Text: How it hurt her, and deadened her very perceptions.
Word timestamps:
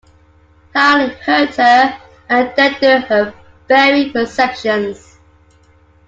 How 0.73 0.99
it 0.99 1.13
hurt 1.19 1.53
her, 1.57 1.95
and 2.27 2.51
deadened 2.55 3.03
her 3.03 3.35
very 3.67 4.09
perceptions. 4.11 5.19